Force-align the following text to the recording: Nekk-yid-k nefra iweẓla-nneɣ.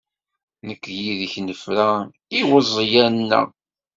Nekk-yid-k 0.67 1.33
nefra 1.41 1.89
iweẓla-nneɣ. 2.39 3.47